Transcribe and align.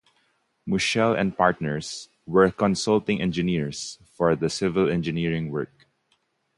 Mouchel 0.67 1.15
and 1.15 1.37
Partners 1.37 2.09
were 2.25 2.49
consulting 2.49 3.21
engineers 3.21 3.99
for 4.15 4.35
the 4.35 4.49
civil 4.49 4.89
engineering 4.89 5.51
work. 5.51 5.85